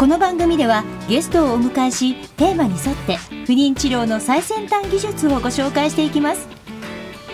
[0.00, 6.48] この番組ではゲストをお迎えしテーマに沿って不妊治療の最先端技術をご紹介していきます。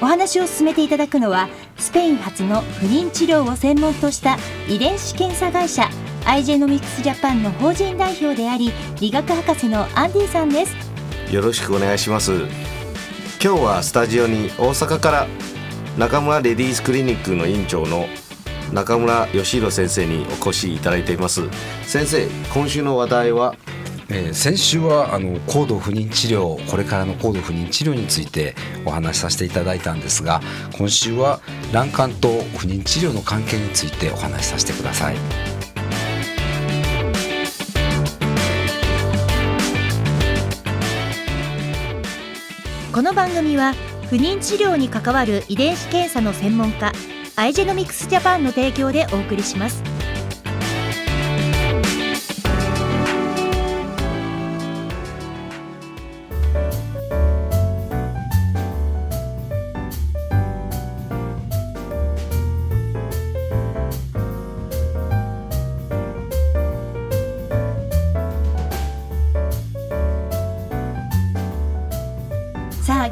[0.02, 1.48] お話を進めていただくのは
[1.78, 4.36] スペイン発の不妊治療を専門とした
[4.68, 5.88] 遺伝子検査会社
[6.24, 10.74] アイジェノミクスジャパンの法人代表であり理学博士のアンディさんです。
[11.32, 12.32] よろしくお願いします。
[13.40, 15.28] 今日はスタジオに大阪から
[15.96, 18.08] 中村レディースクリニックの院長の
[18.76, 21.40] 中村義弘先生にお越しいただいています
[21.84, 23.56] 先生今週の話題は？
[24.10, 28.54] えー、先週はあの高度不妊治療これからの高度不妊治療について
[28.84, 30.42] お話しさせていただいたんですが
[30.76, 31.40] 今週は
[31.72, 35.16] 卵管と不妊治療の関係についてお話しさせてください。
[42.92, 43.72] この番組は
[44.10, 46.92] 不妊治療に関わる遺伝子検査の専門家
[47.38, 49.95] アイジェノミクスジャパンの提供でお送りします。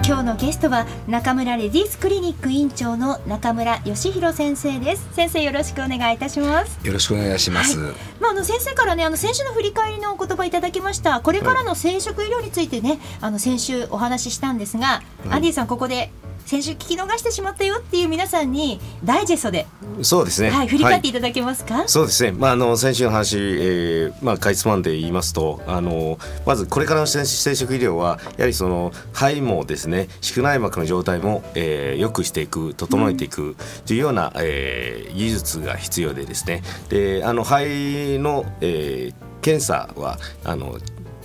[0.07, 5.09] 今日のゲストは中村レディースクリニック院長の中村義弘先生です。
[5.13, 6.79] 先生よろしくお願いいたします。
[6.87, 11.23] よろしくお願いします、はい、まああの先生からねあの先週の振り返りのお言葉いただきました。
[11.23, 16.11] これからの生殖医療についてね、はい、あの先週お話ししたんですが、はい、アンディさんここで
[16.47, 19.67] 先週聞き逃してしまったよっていう皆さんにダイジェストで
[20.03, 21.13] そうですね、はい、振り返ってい。
[21.15, 33.57] ただけますか、はい、そうですね、まあ、あの先週の話、えーまあ、かいつまんで言いますとあのまずこれからの生殖医療はやはりその肺もですね子宮内膜の状態も、えー、良くしていく整えていく
[33.87, 36.63] というような、うん、えー、技術が必要でですね。
[36.89, 40.79] であの肺の、えー検査はあの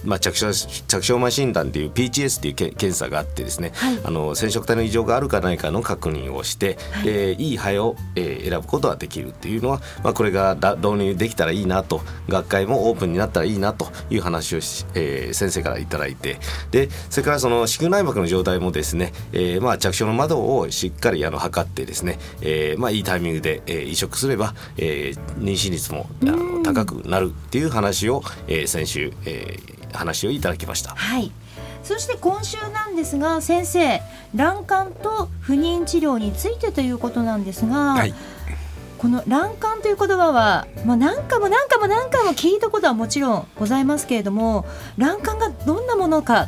[0.04, 16.38] まあ、着床着床前診断っていう PGS っていう検査があってですね、はい、あの染色体の異常があるかないかの確認をして、はい、いい肺を、えー、選ぶことができるっていうのは、まあ、これが導入できたらいいなと学会もオープンになったらいいなという話をし、えー、先生から頂いて
[16.72, 30.92] でそれからその子宮内膜の状態もですね、えーまあ、着床の窓をしっかりあの測ってですね、えーまあ、いいタイミングで、えー、移植すれば、えー、妊娠率もあの高くなるっていう話を、えー、先週、えー、話をいただきました。
[30.92, 31.32] はい
[31.84, 34.02] そして今週なんですが先生
[34.36, 38.14] 卵管と不妊治療についてということなんですが、はい、
[38.98, 44.66] この卵管という言葉は、まあ、何回も何回も何回も聞いたことはもちろんございますけれども
[44.98, 46.48] 卵管がどんなものか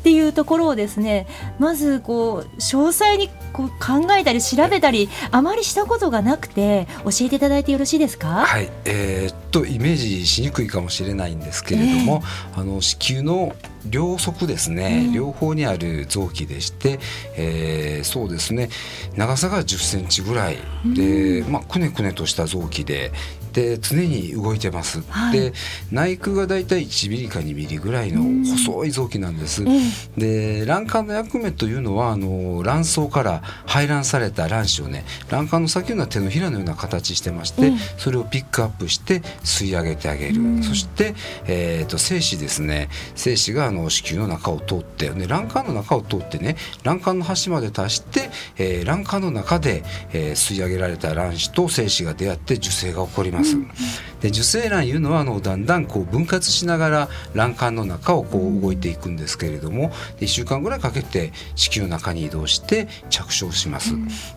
[0.00, 1.26] っていうところをですね
[1.58, 8.46] まずこう詳細にこう考えたり調べたりあまりしたことがなくて教えていただいてよろしいですか？
[8.46, 8.70] はい。
[8.86, 12.22] えー、っとイメージしにくいかもしれないんですけれども、
[12.54, 13.54] えー、あの子宮の
[13.86, 16.98] 両側ですね、うん、両方にある臓器でして、
[17.36, 18.70] えー、そうですね。
[19.16, 20.56] 長さが10センチぐらい
[20.94, 23.12] で、うん、まあ、くねくねとした臓器で
[23.52, 25.52] で常に動いてます、はい、で
[25.90, 29.64] 内腔がだいたい1ミリか2ミリぐらいの細い臓器なんです、
[30.16, 41.14] で卵管の役目というのはあの卵巣から排卵された卵子をね卵管の先の手のひらのような形してまして、それをピックアップして吸い上げてあげる、そして、
[41.46, 42.88] えーと、精子ですね。
[43.14, 49.82] 精子があの子宮の中を通ってで卵管の中を通ってね卵管の端まで達して、えー、卵管の中で、
[50.12, 53.56] えー、吸い上げられた卵子と精子が出会って受精が起こりますます。
[54.20, 59.90] で受精卵いうのはあのだんだんこう分割しながら卵管の中をこう動いていくんですけれども
[60.20, 63.94] 1週間ぐらいかけて子宮の中に移動して着床します。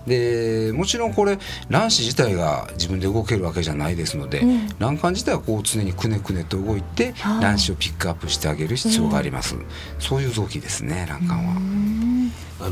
[0.07, 1.38] でもちろんこれ
[1.69, 4.44] 卵子自体が自分で動けるわけじゃないですので、
[4.79, 9.55] 卵管自体はこう常にくねくねと動いて卵子をピックアップしてあげる必要があります。
[10.00, 11.94] そういう臓器ですね卵管は。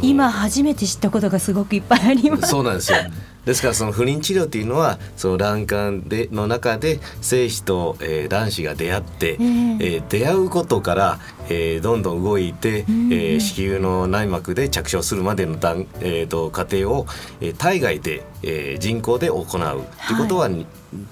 [0.01, 3.00] 今初めて知ったことがすごくいっぱいありますそうなんですよ
[3.46, 17.08] ですからその不妊治療っていうのはその卵管での中で精子と、えー、卵子が出会って、えー、えー、出会うことから、えー、どんどん動いて、えー、子宮の内膜で着床するまでのだん、えーと、過程を、
[17.40, 20.66] えー、体外で、えー、人工で行うということは、はい、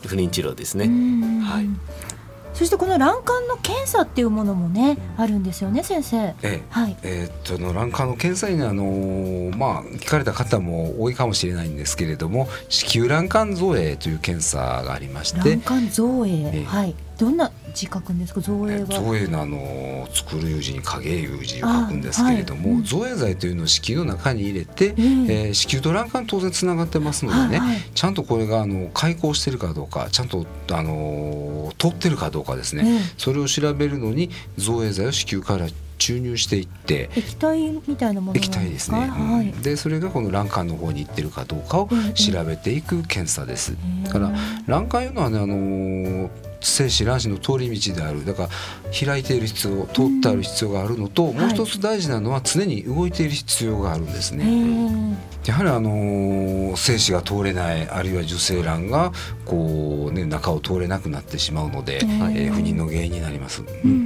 [0.05, 0.85] 不妊治療ですね。
[1.43, 1.99] はい
[2.59, 6.17] そしてこの卵管の検査っていうものもねあるんですよね先生。
[6.17, 6.97] ええはい。
[7.03, 16.95] えーっとの卵管の検査にあのーまあ聞かれた方も多いかもしれないんですけれども子宮卵管造影という検査がありまして卵管造影、ええはい。
[17.17, 18.41] どんな字書くんですか？
[18.41, 18.85] 造影は。
[18.85, 22.77] 造影のあの作る有字に影有字を書くんですけれども、あはい。
[22.77, 22.83] うん。
[22.83, 27.81] 造影剤というのを子宮の中に入れて、えええー子宮と卵管当然つながってますのでね、はいはい。
[27.93, 35.67] ちゃんとこれがあの開口してるかどうかちゃんとあの通ってるかどうかですね、ええそれを調べるのに造影剤を子宮から
[35.97, 39.31] 注入していって液体みたいなもの液体ですね、うん。
[39.37, 39.51] はい。
[39.51, 43.75] でそれがこの卵管の方に行ってるかどうかをええ調べていく検査です。
[44.03, 44.31] えだから
[44.65, 46.29] 卵管いうのはねあのー
[46.61, 48.49] 精子卵子の通り道であるだから
[49.05, 55.17] 開いている必要通ってある必要があるのと、もう一つ大事なのは常に動いている必要があるんですえね。
[55.45, 59.11] えやはりあのー精子が通れないあるいは受精卵が
[59.45, 63.61] こうね中を通れなくなってしまうので、えええー不妊の原因になります。
[63.61, 63.97] うんうん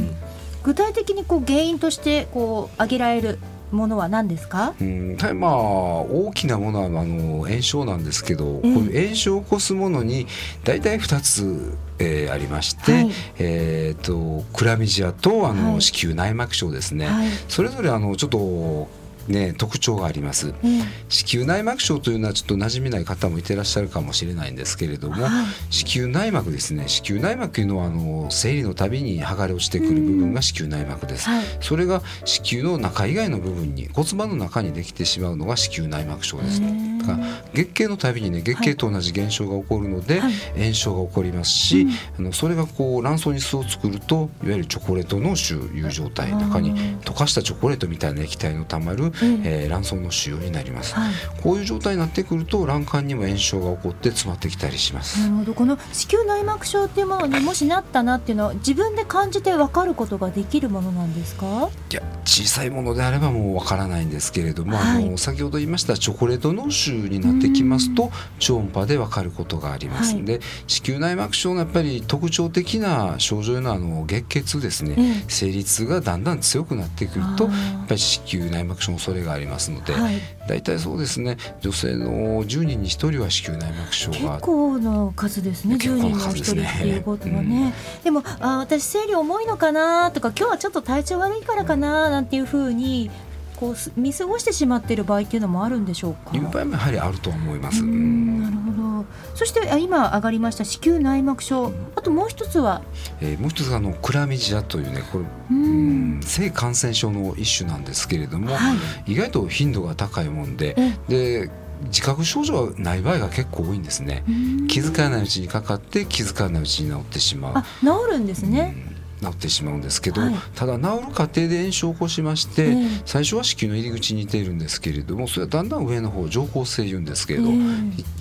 [0.00, 0.16] うん
[0.62, 3.38] 具体的にこう原因としてこう挙げられる
[3.70, 4.74] ものは何ですか？
[4.80, 10.26] うん、はいまあ大きなものはあの炎症なんですけど、ええこういう炎症を起こすものに
[10.64, 17.28] 大体2つ、えーありまして、はいえー、とクラミジアとあの、はい子宮内膜症ですね、はい。
[17.48, 18.88] それぞれあのちょっと
[19.30, 20.54] ね特徴があります。
[20.62, 25.46] ええ子宮内膜症というのはちょっと馴染みない方もいてらっしゃるかもしれないんですけれども、はい。
[25.72, 26.88] 子宮内膜ですね。
[26.88, 31.28] 子宮内膜というのはあの生理のたびに剥がれ落ちてくる部分が子宮内膜です。
[31.28, 31.44] はい。
[31.60, 36.62] それが子宮の中以外の部分に骨盤の中にできてしまうのが子宮内膜症です。
[36.62, 37.00] へー。
[37.00, 37.18] だから
[37.54, 40.32] 月経のたびにね月経と同じ現象が起こるので、はい。
[40.56, 41.90] 炎症が起こりますし、うん。
[42.18, 50.94] あのそれがこう卵巣に巣を作るといわゆるチョコレート脳腫いう状態中に溶かしたチョコレートみたいな液体のたまる、ええー卵巣の腫瘍になります。
[50.94, 51.12] はい。
[51.42, 55.20] こういう状態になってくると卵管にも炎症が起こって詰まってきたりします。
[55.20, 55.54] なるほど。
[55.54, 61.70] この子宮内膜症っていうものにもしなったなっていうのは自分で感じて分かることができるものなんですか？
[61.90, 65.04] いや小さいものであればもうわからないんですけれども、はい。
[65.04, 70.24] あの先ほど言いましたチョコレート脳腫になってきますと超音波でわかることがあります、はい。
[70.24, 75.24] で子宮内膜症のやっぱり特徴的な症状のあの月経ですね、ええ。
[75.28, 77.50] 生理痛がだんだん強くなってくるとや
[77.84, 80.20] っぱり子宮内膜症の恐れがありますので、はい。
[80.46, 87.72] 大体そうですね女性の10人に1人は子宮内膜症結が構な数ですね10結構な人の1人っていうことはね、
[88.04, 93.10] でもあ私生理重いのかなとか今日はちょっと体調悪いからかななんていうふうに
[93.60, 96.34] こうす見過ごしてしまっている場合っていうのもあるんでしょうか？
[96.34, 97.84] いう場合もやはりあると思います。
[97.84, 99.04] なるほど。
[99.34, 102.80] そしてあ今上がりました子宮内膜症あともう一つは？
[103.20, 108.74] えーもう一つがあのクラミジアというねこれううんん性感染症の一種なんですけれども、は
[109.06, 109.12] い。
[109.12, 110.98] 意外と頻度が高いもんでえ。
[111.08, 111.50] で
[111.84, 114.22] 自覚症状がない場合が結構多いんですね。
[114.28, 114.32] う
[114.64, 114.66] ん。
[114.68, 117.54] 気づかないうちにかかって気づかないうちに治ってしまう。
[117.56, 118.89] あ治るんですね、うん
[119.20, 120.34] 治ってしまうんですけど、はい。
[120.54, 123.02] ただ治る過程で炎症を起こしまして、ええ。
[123.04, 127.54] 最初は子宮の入り口に似ているんですけれどもそれはだんだん上の方上行性言うんですけれど、ええ。
[127.54, 127.58] い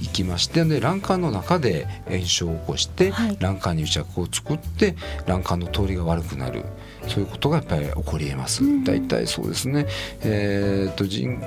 [0.01, 3.38] 行きましてで卵管の中で炎症を起こして、はい。
[3.38, 6.63] 卵管に癒着を作って卵管の通りが悪くなる。
[7.07, 8.63] そういうことがやっぱり起こりえます。
[8.63, 8.84] うん。
[8.84, 9.88] 大体そうですね、
[10.22, 11.40] えー、と人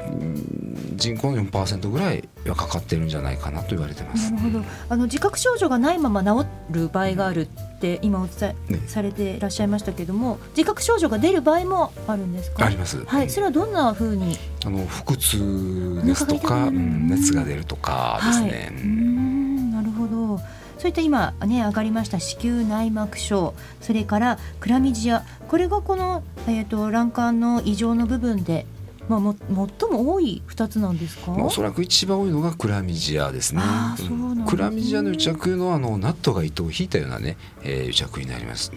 [0.96, 4.32] 人口の4%ぐらいはかかってるんじゃないかなと言われてます。
[4.32, 4.64] なるほど。
[4.88, 7.48] あの自覚症状がないまま治る場合がある
[7.82, 8.80] って今お伝えね。
[8.86, 12.64] されていらっしゃいましたけども自覚症状が出る場合もあるんですか？
[12.64, 13.04] あります。
[13.04, 13.28] はい。
[13.28, 14.36] それはどんな風に？
[14.64, 18.48] あの腹痛ですとか、うん熱が出るとかですね。
[18.48, 20.38] はい、うーんなるほど。
[20.78, 25.24] そういった今ね上がりました子宮内膜症それからクラミジア。
[25.48, 28.66] これがこの、えー、と卵管の異常の部分で、
[29.08, 33.60] まあ、も最も多い2つなんですか、まあ、おそらく一番多いのがクラミジアですね。
[33.62, 38.70] あーそうなんクラミジアの癒着のあのナットが糸を引いたようなね、えー、癒着になります。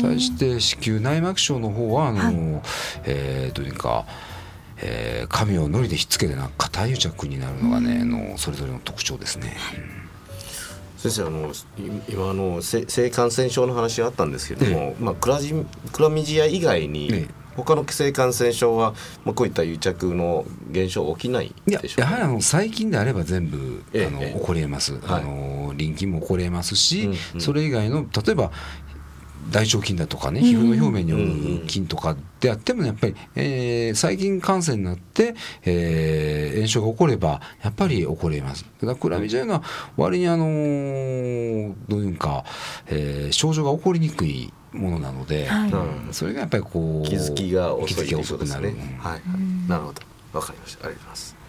[0.00, 2.62] 対して子宮内膜症の方はあの、はい
[3.04, 4.06] えー、どういうか。
[4.86, 9.56] えー、紙を糊でひっつけてなんか硬い癒着になるのがね、あのそれぞれの特徴ですね。
[10.98, 11.52] 先生あのい
[12.08, 15.54] 今あの性性感染症の話があったんですけども、まあ、クラジ
[15.92, 18.94] クラミジア以外に、ええ他の性感染症は、
[19.24, 22.02] まあ、こういった癒着の現象起きないでしょうか？
[22.02, 24.06] やはりあの最近であれば全部、ええええ。
[24.06, 25.22] あの起こりえます、はい。
[25.22, 27.40] あの臨機も起こりえますし、うんうん。
[27.40, 28.50] それ以外の例えば
[29.50, 30.46] 大腸菌だとかねうん。
[30.46, 35.34] 皮膚の表面にうんおる菌とかであってもやっぱり、えー細菌感染になって、
[35.64, 38.64] えー炎症が起こればやっぱり起こりえます。
[38.80, 39.62] だからクラミジアいうのは
[39.96, 42.44] 割にあのーどういうんか、
[42.86, 45.76] えー症状が起こりにくいものなので、はいう
[46.10, 48.98] んそれがやっぱりこう気づきが遅い気づきが遅くなる、ということですね。
[49.00, 50.02] はい、うんなるほど、
[50.32, 50.86] わかりました。
[50.86, 51.43] ありがとうございます。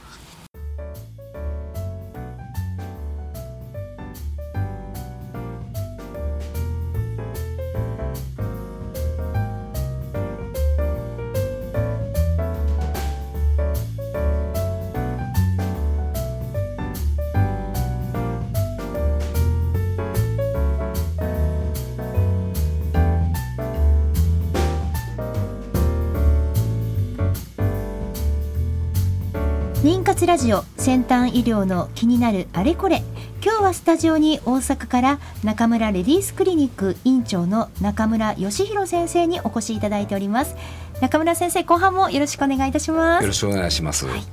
[30.16, 33.04] 活ラジオ先端医療の気になるあれこれ。
[33.44, 40.56] 今日はスタジオに大阪から中村レディースクリニック院長の中村義弘先生にお越しいただいております。
[41.02, 43.24] 中村先生後半もよろしくお願いいたします。
[43.24, 44.24] よろしくお願いします、はい。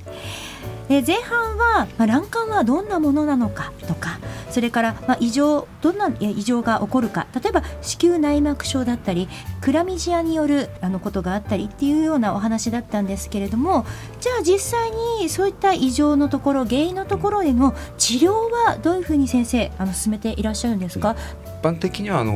[0.87, 4.19] え前半は、まあ、卵管はどんなものなのかとか
[4.53, 7.25] それから、まあ、異常どんな異常が起こるか。
[7.33, 9.27] 例えば子宮内膜症だったり
[9.61, 13.83] クラミジアによるあのことがあったりっていうようなお話だったんですけれども
[14.21, 14.91] じゃあ実際
[15.21, 18.33] にそういった異常のところ原因のところでの治療
[18.67, 22.33] はどういうふうに先生あの進めていらっしゃるんですか、一般的にはあの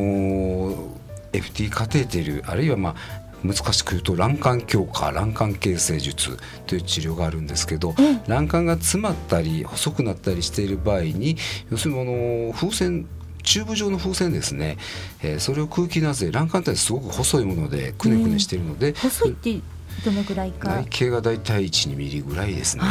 [1.33, 11.37] FT カテーテルあるいはまあ難しく言うと卵管強化卵管形成術という治療があるんですけど、うん、卵管が詰まったり細くなったりしている場合に
[11.69, 12.03] 要するにあ
[12.47, 13.07] の風船
[13.43, 14.77] チューブ状の風船ですね、
[15.23, 19.61] えー、それを空気なぜ卵管ってすごく細いものでくねくねしているので、細いって
[20.03, 20.69] どのぐらいか？
[20.69, 22.83] 内径がだいたい1 2ミリぐらいですね。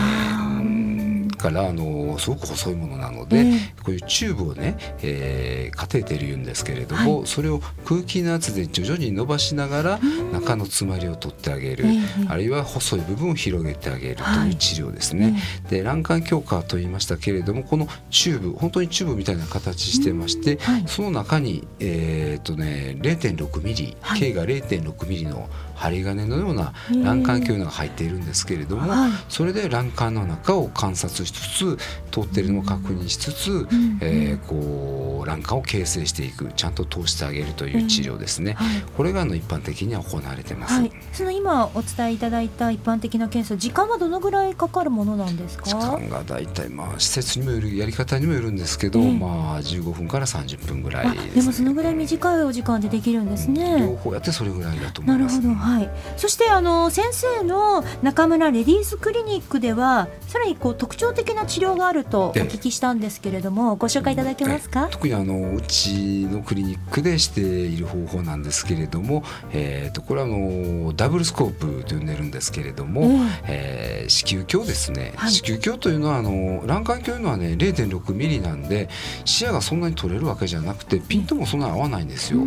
[1.37, 10.01] からあのすごく細いものなので、えー、こういうチューブをね、えー、カテーテル言うんですけれども、はい、それを空気の圧で徐々に伸ばしながら
[10.33, 11.85] 中の詰まりを取ってあげる、
[12.29, 15.33] あるいは細い部分を広げてあげるという治療ですね。
[15.33, 28.93] はい、で卵管鏡下と言いましたけれどもこのチューブ本当にチューブみたいな形してまして、はい、その中にえー、っとね0.6ミリ、径が0.6ミリの針金のような卵管球が入っているんですけれども、
[29.29, 31.79] それで卵管の中を観察しつつ
[32.11, 33.69] 通っているのを確認しつつ、
[34.01, 45.65] えー、こう卵管を形成していくちゃんと通してあげるという治療ですね、はい、これがあの一般的には行われてます、はい、その今お伝えいただいた一般的な検査時間はどのぐらいかかるものなんですか？
[45.65, 55.61] 時間が大体まあ施設にもよるやり方にもよるんですけど、えー、まあ15分から30分ぐらいで、ね、でもそのぐらい短いお時間でできるんですね、両方やってそれぐらいだと思います、なるほど。
[55.61, 64.89] はい、そしてあの先生の中村レディースクリニックではさらにこう特徴的な治療があるとお聞きしたんですけれどもご紹介いただけますか？
[64.91, 78.89] 特にあのうちのクリニックでしている方法なんですけれども、えー、とこれはあのダブルスコープと呼んでるんですけれども、うん、えー、子宮鏡ですね、はい、子宮鏡というのはあの卵管鏡のはね0.6ミリなんで
[79.25, 82.41] 視野がそんなに取れるわけじゃなくてピントもそんなに合わないんですよ。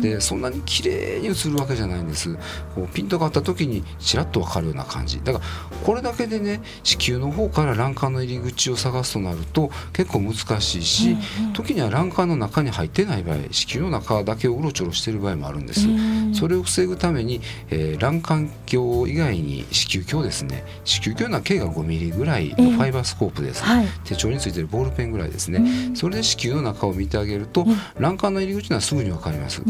[0.00, 2.34] でそんなに綺麗に映るわけじゃないんです。
[2.74, 5.20] こうピントがあった時にちらっと分かるような感じ。
[5.22, 5.44] だから
[5.84, 17.40] これだけでね子宮の方から卵管の入り口を探すとなると結構難しいし、うんうん、時には卵管の中に入ってない場合子宮の中だけをうろちょろしてる場合もあるんです、うん、それを防ぐために、
[17.70, 20.64] えー、卵管鏡以外に子宮鏡ですね。
[20.84, 27.66] 子宮鏡の径が5ミリぐらいのファイバースコープです、はい、手帳についてるボールペンぐらいですね、うん、それで子宮の中を見てあげると、
[27.98, 29.62] 卵管の入り口はすぐに分かります、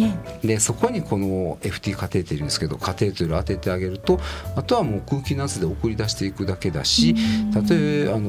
[0.42, 4.20] でそこにこの FT カテーテルですけどカテーテル当ててあげると
[4.56, 7.14] あとはもう空気の圧で送り出していくだけだし
[7.52, 8.28] たとえあの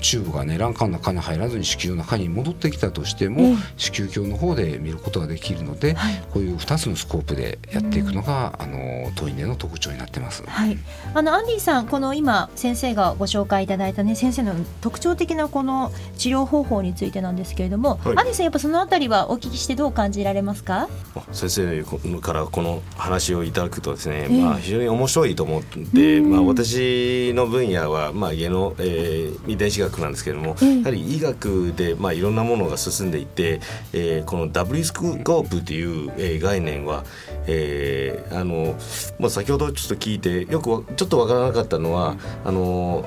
[0.00, 10.42] チューブがね卵管の中に入らずに子宮の中に戻ってきたとしても、子宮鏡の方で見ることができるので、はい、こういう2つのスコープでやっていくのが、あのトイネの特徴になってます。
[10.46, 10.78] はい、
[11.14, 20.88] あのアンディさんこの今先生がご紹介いただいたね先生の特徴的なこの治療方法についてなんですけれども、はい、アンディさんやっぱそのあたりはお聞きしてどう感じられますか？
[21.32, 21.84] 先生
[22.20, 33.60] からこの話をいただくとですね、えー、まあ、非常に面白いと思って、まあ、私の分野は、まあ、家の、えー、遺伝子学なんですけれども、やはり医学で、まあ、いろんなものが進んでいて、
[33.92, 37.04] えー、このダブルスコープという、えー、概念は、
[37.46, 38.74] えーあの
[39.18, 43.04] まあ、先ほどちょっと聞いてよくちょっとわからなかったのは、あの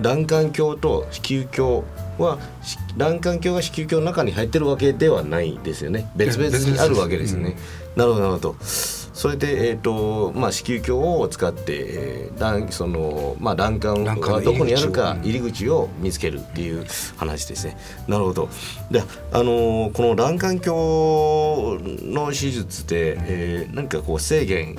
[0.00, 1.82] 卵管鏡と子宮鏡
[2.18, 2.38] は
[2.96, 7.56] 卵管鏡が子宮鏡の中に入ってるわけではないですよね別々にあるわけですよね。
[7.96, 8.56] なるほどなるほど。
[8.60, 16.84] それで、えーとまあ、子宮鏡を使って、えーそのまあ、卵管がどこにあるか入り口を見つけるっていう
[17.16, 17.76] 話ですね。
[18.08, 18.48] なるほど
[18.90, 24.76] で、あのこの卵管鏡の手術で、えー、何かこう制限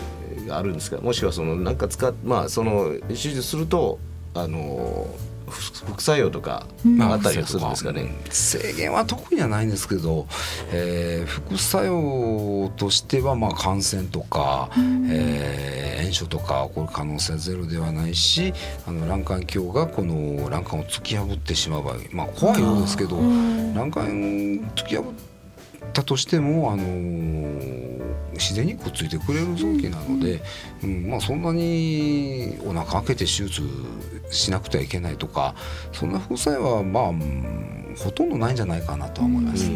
[0.47, 0.97] があるんですか？
[0.97, 3.99] もしくはそのなんか使っまあその手術すると
[4.35, 5.07] あの
[5.47, 6.65] 副作用とか
[6.99, 10.27] あったりするんですかね、うん、制限は特にはないんですけど、
[10.71, 18.53] えー、副作用としてはまあ感染とか、うん、えー、炎症とか起こる可能性はゼロではないし
[18.87, 24.05] あの卵管鏡がこの卵管を突き破ってしまう場合まあ怖いようですけど、卵管
[24.75, 25.34] 突き破っ
[25.93, 26.83] たとしてもあの
[28.33, 30.41] 自然にくっついてくれる臓器なので、
[30.83, 33.61] うん、まあ、そんなにお腹開けて手術
[34.29, 35.55] しなくてはいけないとか
[35.93, 37.13] そんな副作用はまあ
[37.97, 39.69] ほとんどないんじゃないかなとは思います。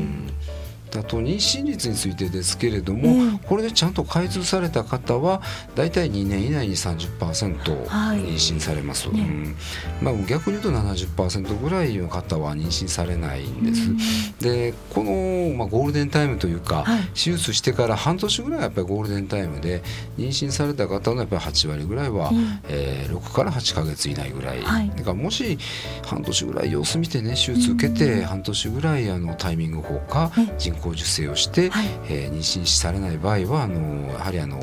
[0.96, 3.40] あと妊娠率についてですけれども、うん。
[3.40, 5.42] これでちゃんと開通された方は
[5.76, 8.20] 大体2年以内に30%はい。
[8.20, 9.22] 妊娠されます、ね。
[9.22, 9.56] うん。
[10.02, 14.44] まあ、逆に言うと70%ぐらいの方は妊娠されないんです。
[14.44, 17.04] でこの、まあ、ゴールデンタイムというか、はい。
[17.14, 19.82] 手術してから半年ぐらいはやっぱりゴールデンタイムで
[20.18, 22.60] 妊娠された方のやっぱり8割ぐらいは、うん。
[22.70, 24.90] えー6から8ヶ月以内ぐらい、はい。
[24.90, 25.58] だからもし
[26.06, 31.88] 半年ぐらい様子見てね手術受けて半年ぐらいあのタイミング法かえ人工授精をして、はい。
[32.10, 34.60] えー妊娠されない場合はあのやはりあの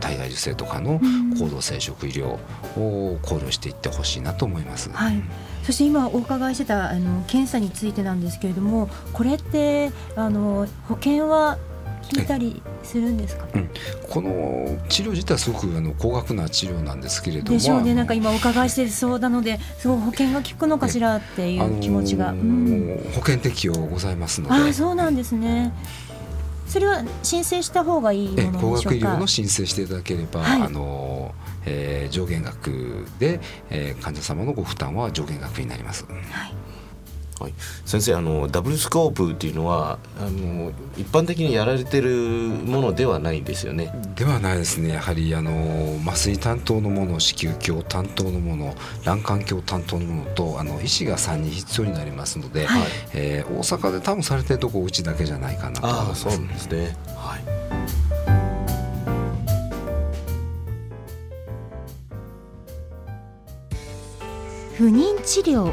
[0.00, 2.38] 体外受精とかのうん高度生殖医療
[2.80, 4.90] を考慮していってほしいなと思います。
[4.90, 5.22] はい。
[5.62, 11.58] そして今お伺いしてたあの検査についてなんですけれどもこれってあの保険は
[12.16, 13.46] 引いたりするんですか？
[14.08, 17.50] この治療自体はすごくあの高額な治療なんですけれども。
[17.50, 17.94] でしょうね。
[17.94, 23.12] なんか今お伺いしてそうなのですごい保険が効くのかしらっていあう気持ちが、のーうん。
[23.12, 24.54] 保険適用ございますので。
[24.54, 25.72] ああそうなんですね。
[26.66, 29.18] それは申請した方がいいえもの高額医療でしょうか？
[29.18, 30.62] の申請していただければ、はい。
[30.62, 31.34] あの
[31.66, 36.04] えー上限額で、えー患者様のご負担は上限額になります。
[36.06, 36.12] は
[36.46, 36.54] い、
[37.84, 43.92] 先生あのダブルスコープっていうのはあの一般的にやられてるものではないんですよね。
[44.16, 52.82] ではないですねやはりあの麻酔担当のもの子宮鏡担当のもの卵管鏡担当のものとあの医師が3人必要になりますので、はい
[53.14, 56.22] えー大阪で多分されてるとこうちだけじゃないかなと思いああます。
[56.22, 56.96] そうなんですね。
[57.16, 58.48] はい。
[64.76, 65.72] 不妊治療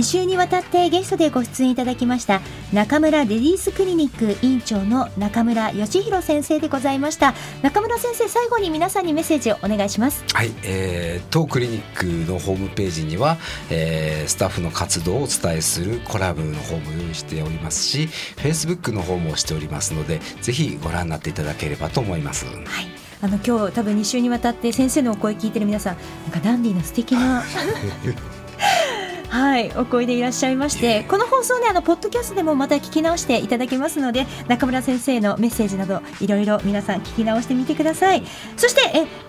[0.00, 2.40] 2週にわたってゲストでご出演いただきました
[2.72, 7.34] 中村レディースクリニック院長の中村義弘先生でございました。
[7.60, 10.24] 中村先生最後に皆さんにメッセージをお願いします。
[10.32, 13.36] はい、えー当クリニックのホームページには、
[13.68, 22.46] えースタッフの活動をお伝えするコラムの方も用意しておりますし Facebook の方もしておりますのでぜひご覧になっていただければと思います。
[22.46, 22.56] はい。
[23.22, 27.44] あの今日多分2週にわたって先生のお声聞いてる皆さんなんかダンディーな素敵な
[29.30, 38.24] はいお声でいらっしゃいましてこの放送ねあのポッドキャストでもまた聞き直していただけますので中村先生のメッセージなどいろいろ皆さん聞き直してみてください
[38.56, 38.80] そして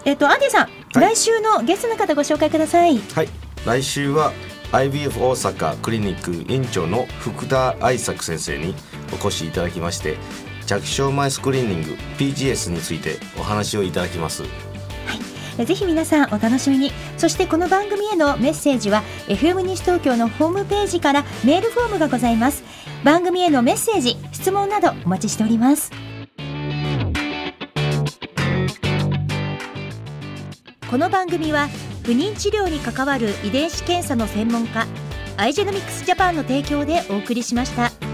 [0.05, 3.29] ええっとアンディさん、来週のゲストの方ご紹介くださいはい。
[3.63, 4.33] 来週は
[4.71, 8.73] IBF 大阪クリニック院長の福田愛作先生に
[9.13, 10.17] お越しいただきまして
[10.65, 14.43] 着床前スクリーニング PGS についてお話をいただきます。
[14.43, 16.91] えぜひ皆さんお楽しみに。
[17.17, 22.63] そしてこの番組へのメッセージは FM 西東京のホームページからメールフォームがございます。
[23.03, 25.91] 番組へのメッセージ質問などお待ちしております。
[30.89, 31.69] この番組は
[32.03, 34.85] 不妊治療に関わる遺伝子検査の専門家
[35.37, 38.10] アイジェノミクスジャパンの提供でお送りしました。